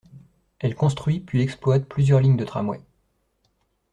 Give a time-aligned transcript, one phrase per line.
[0.57, 2.81] Elle construit puis exploite plusieurs lignes de tramway.